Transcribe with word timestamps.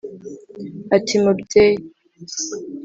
ati 0.95 1.15
"Mubyeyi 1.23 1.81